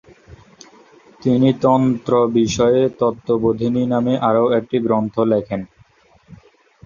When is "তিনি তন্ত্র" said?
1.21-2.11